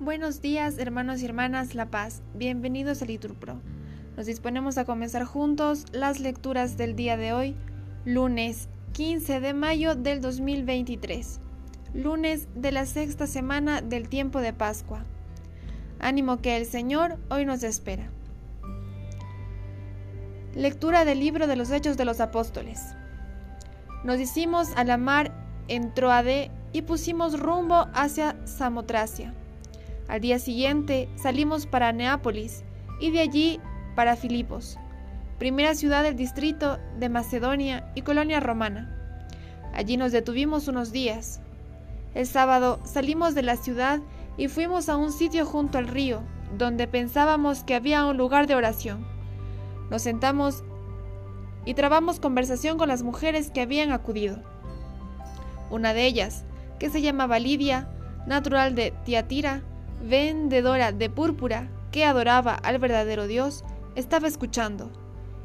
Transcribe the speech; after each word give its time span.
Buenos 0.00 0.42
días, 0.42 0.78
hermanos 0.78 1.22
y 1.22 1.24
hermanas 1.24 1.74
La 1.74 1.86
Paz. 1.86 2.22
Bienvenidos 2.34 3.00
a 3.00 3.06
Liturpro. 3.06 3.60
Nos 4.16 4.26
disponemos 4.26 4.76
a 4.76 4.84
comenzar 4.84 5.24
juntos 5.24 5.86
las 5.92 6.20
lecturas 6.20 6.76
del 6.76 6.94
día 6.94 7.16
de 7.16 7.32
hoy, 7.32 7.56
lunes 8.04 8.68
15 8.92 9.40
de 9.40 9.54
mayo 9.54 9.94
del 9.94 10.20
2023, 10.20 11.40
lunes 11.94 12.48
de 12.54 12.70
la 12.70 12.86
sexta 12.86 13.26
semana 13.26 13.80
del 13.80 14.08
tiempo 14.08 14.40
de 14.40 14.52
Pascua. 14.52 15.04
Ánimo 16.00 16.42
que 16.42 16.56
el 16.56 16.66
Señor 16.66 17.18
hoy 17.30 17.44
nos 17.44 17.62
espera. 17.62 18.10
Lectura 20.54 21.04
del 21.04 21.18
libro 21.18 21.46
de 21.46 21.56
los 21.56 21.70
Hechos 21.70 21.96
de 21.96 22.04
los 22.04 22.20
Apóstoles. 22.20 22.94
Nos 24.04 24.20
hicimos 24.20 24.68
a 24.76 24.84
la 24.84 24.98
mar 24.98 25.32
en 25.66 25.94
Troade 25.94 26.50
y 26.74 26.82
pusimos 26.82 27.40
rumbo 27.40 27.86
hacia 27.94 28.36
Samotracia 28.46 29.32
al 30.08 30.20
día 30.20 30.38
siguiente 30.38 31.08
salimos 31.16 31.66
para 31.66 31.92
Neápolis 31.92 32.62
y 33.00 33.10
de 33.10 33.20
allí 33.20 33.60
para 33.96 34.16
Filipos, 34.16 34.78
primera 35.38 35.74
ciudad 35.74 36.02
del 36.02 36.14
distrito 36.14 36.78
de 36.98 37.08
Macedonia 37.08 37.90
y 37.94 38.02
colonia 38.02 38.40
romana. 38.40 38.90
Allí 39.72 39.96
nos 39.96 40.12
detuvimos 40.12 40.68
unos 40.68 40.92
días. 40.92 41.40
El 42.14 42.26
sábado 42.26 42.80
salimos 42.84 43.34
de 43.34 43.42
la 43.42 43.56
ciudad 43.56 44.00
y 44.36 44.48
fuimos 44.48 44.88
a 44.88 44.96
un 44.96 45.10
sitio 45.10 45.46
junto 45.46 45.78
al 45.78 45.88
río, 45.88 46.20
donde 46.58 46.86
pensábamos 46.86 47.64
que 47.64 47.74
había 47.74 48.04
un 48.04 48.16
lugar 48.18 48.46
de 48.46 48.56
oración. 48.56 49.06
Nos 49.90 50.02
sentamos 50.02 50.64
y 51.64 51.74
trabamos 51.74 52.20
conversación 52.20 52.76
con 52.76 52.88
las 52.88 53.02
mujeres 53.02 53.50
que 53.50 53.62
habían 53.62 53.90
acudido. 53.90 54.38
Una 55.70 55.94
de 55.94 56.04
ellas, 56.04 56.44
que 56.78 56.90
se 56.90 57.02
llamaba 57.02 57.38
Lidia, 57.38 57.88
natural 58.26 58.74
de 58.74 58.92
Tiatira, 59.04 59.62
vendedora 60.02 60.92
de 60.92 61.10
púrpura 61.10 61.68
que 61.90 62.04
adoraba 62.04 62.54
al 62.54 62.78
verdadero 62.78 63.26
Dios, 63.26 63.64
estaba 63.94 64.26
escuchando, 64.26 64.90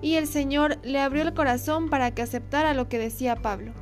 y 0.00 0.16
el 0.16 0.26
Señor 0.26 0.78
le 0.82 1.00
abrió 1.00 1.22
el 1.22 1.34
corazón 1.34 1.88
para 1.88 2.10
que 2.12 2.22
aceptara 2.22 2.74
lo 2.74 2.88
que 2.88 2.98
decía 2.98 3.36
Pablo. 3.36 3.72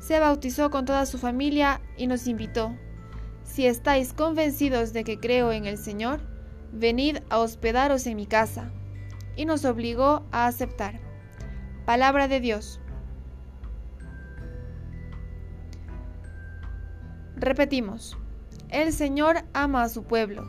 Se 0.00 0.20
bautizó 0.20 0.70
con 0.70 0.86
toda 0.86 1.04
su 1.06 1.18
familia 1.18 1.80
y 1.96 2.06
nos 2.06 2.26
invitó. 2.26 2.74
Si 3.42 3.66
estáis 3.66 4.14
convencidos 4.14 4.92
de 4.92 5.04
que 5.04 5.18
creo 5.18 5.52
en 5.52 5.66
el 5.66 5.76
Señor, 5.76 6.20
venid 6.72 7.18
a 7.28 7.38
hospedaros 7.38 8.06
en 8.06 8.16
mi 8.16 8.26
casa. 8.26 8.72
Y 9.36 9.44
nos 9.44 9.64
obligó 9.64 10.24
a 10.32 10.46
aceptar. 10.46 11.00
Palabra 11.84 12.28
de 12.28 12.40
Dios. 12.40 12.80
Repetimos. 17.48 18.18
El 18.68 18.92
Señor 18.92 19.38
ama 19.54 19.82
a 19.82 19.88
su 19.88 20.02
pueblo. 20.04 20.46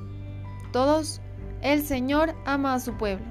Todos, 0.74 1.22
el 1.62 1.82
Señor 1.82 2.36
ama 2.46 2.74
a 2.74 2.82
su 2.82 2.98
pueblo. 2.98 3.26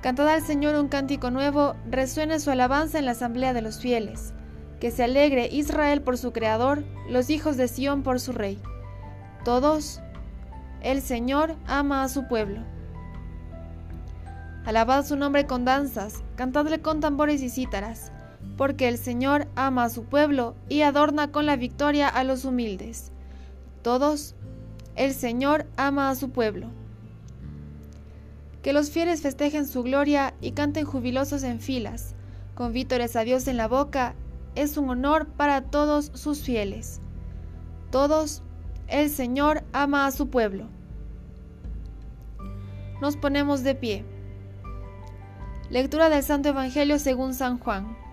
Cantad 0.00 0.28
al 0.28 0.42
Señor 0.42 0.76
un 0.76 0.86
cántico 0.86 1.32
nuevo, 1.32 1.74
resuene 1.90 2.38
su 2.38 2.52
alabanza 2.52 3.00
en 3.00 3.04
la 3.04 3.10
asamblea 3.10 3.52
de 3.52 3.62
los 3.62 3.80
fieles. 3.80 4.32
Que 4.78 4.92
se 4.92 5.02
alegre 5.02 5.48
Israel 5.50 6.02
por 6.02 6.18
su 6.18 6.32
Creador, 6.32 6.84
los 7.08 7.30
hijos 7.30 7.56
de 7.56 7.66
Sión 7.66 8.04
por 8.04 8.20
su 8.20 8.30
Rey. 8.30 8.62
Todos, 9.44 10.00
el 10.82 11.02
Señor 11.02 11.56
ama 11.66 12.04
a 12.04 12.08
su 12.08 12.28
pueblo. 12.28 12.62
Alabad 14.64 15.04
su 15.04 15.16
nombre 15.16 15.48
con 15.48 15.64
danzas, 15.64 16.22
cantadle 16.36 16.80
con 16.80 17.00
tambores 17.00 17.42
y 17.42 17.50
cítaras 17.50 18.12
porque 18.60 18.88
el 18.88 18.98
Señor 18.98 19.48
ama 19.56 19.84
a 19.84 19.88
su 19.88 20.04
pueblo 20.04 20.54
y 20.68 20.82
adorna 20.82 21.32
con 21.32 21.46
la 21.46 21.56
victoria 21.56 22.08
a 22.08 22.24
los 22.24 22.44
humildes. 22.44 23.10
Todos, 23.80 24.34
el 24.96 25.14
Señor 25.14 25.64
ama 25.78 26.10
a 26.10 26.14
su 26.14 26.28
pueblo. 26.28 26.66
Que 28.60 28.74
los 28.74 28.90
fieles 28.90 29.22
festejen 29.22 29.66
su 29.66 29.82
gloria 29.82 30.34
y 30.42 30.52
canten 30.52 30.84
jubilosos 30.84 31.42
en 31.42 31.58
filas, 31.58 32.14
con 32.54 32.74
vítores 32.74 33.16
a 33.16 33.24
Dios 33.24 33.48
en 33.48 33.56
la 33.56 33.66
boca, 33.66 34.14
es 34.56 34.76
un 34.76 34.90
honor 34.90 35.26
para 35.26 35.62
todos 35.62 36.10
sus 36.12 36.42
fieles. 36.42 37.00
Todos, 37.90 38.42
el 38.88 39.08
Señor 39.08 39.64
ama 39.72 40.04
a 40.04 40.10
su 40.10 40.28
pueblo. 40.28 40.66
Nos 43.00 43.16
ponemos 43.16 43.62
de 43.62 43.74
pie. 43.74 44.04
Lectura 45.70 46.10
del 46.10 46.22
Santo 46.22 46.50
Evangelio 46.50 46.98
según 46.98 47.32
San 47.32 47.58
Juan. 47.58 48.09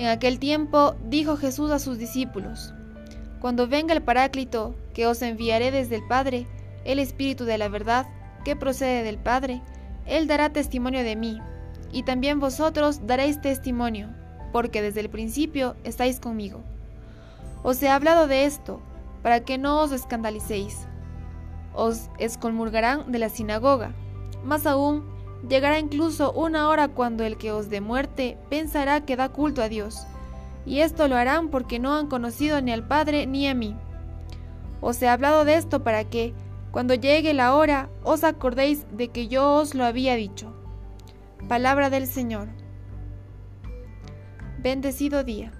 En 0.00 0.06
aquel 0.06 0.38
tiempo 0.38 0.94
dijo 1.10 1.36
Jesús 1.36 1.70
a 1.70 1.78
sus 1.78 1.98
discípulos, 1.98 2.72
Cuando 3.38 3.68
venga 3.68 3.92
el 3.92 4.00
Paráclito, 4.00 4.74
que 4.94 5.06
os 5.06 5.20
enviaré 5.20 5.70
desde 5.70 5.96
el 5.96 6.06
Padre, 6.08 6.46
el 6.86 6.98
Espíritu 6.98 7.44
de 7.44 7.58
la 7.58 7.68
verdad, 7.68 8.06
que 8.42 8.56
procede 8.56 9.02
del 9.02 9.18
Padre, 9.18 9.60
Él 10.06 10.26
dará 10.26 10.54
testimonio 10.54 11.02
de 11.04 11.16
mí, 11.16 11.38
y 11.92 12.04
también 12.04 12.40
vosotros 12.40 13.06
daréis 13.06 13.42
testimonio, 13.42 14.08
porque 14.52 14.80
desde 14.80 15.00
el 15.00 15.10
principio 15.10 15.76
estáis 15.84 16.18
conmigo. 16.18 16.62
Os 17.62 17.82
he 17.82 17.90
hablado 17.90 18.26
de 18.26 18.46
esto, 18.46 18.80
para 19.22 19.40
que 19.40 19.58
no 19.58 19.82
os 19.82 19.92
escandalicéis. 19.92 20.78
Os 21.74 22.08
excomulgarán 22.18 23.12
de 23.12 23.18
la 23.18 23.28
sinagoga, 23.28 23.92
más 24.44 24.64
aún 24.64 25.04
Llegará 25.48 25.78
incluso 25.78 26.32
una 26.32 26.68
hora 26.68 26.88
cuando 26.88 27.24
el 27.24 27.36
que 27.36 27.52
os 27.52 27.70
dé 27.70 27.80
muerte 27.80 28.36
pensará 28.50 29.04
que 29.04 29.16
da 29.16 29.30
culto 29.30 29.62
a 29.62 29.68
Dios. 29.68 30.06
Y 30.66 30.80
esto 30.80 31.08
lo 31.08 31.16
harán 31.16 31.48
porque 31.48 31.78
no 31.78 31.94
han 31.94 32.08
conocido 32.08 32.60
ni 32.60 32.72
al 32.72 32.86
Padre 32.86 33.26
ni 33.26 33.48
a 33.48 33.54
mí. 33.54 33.76
Os 34.80 35.00
he 35.02 35.08
hablado 35.08 35.44
de 35.44 35.54
esto 35.54 35.82
para 35.82 36.04
que, 36.04 36.34
cuando 36.70 36.94
llegue 36.94 37.34
la 37.34 37.54
hora, 37.54 37.88
os 38.04 38.24
acordéis 38.24 38.86
de 38.92 39.08
que 39.08 39.28
yo 39.28 39.54
os 39.54 39.74
lo 39.74 39.84
había 39.84 40.14
dicho. 40.14 40.54
Palabra 41.48 41.90
del 41.90 42.06
Señor. 42.06 42.48
Bendecido 44.58 45.24
día. 45.24 45.52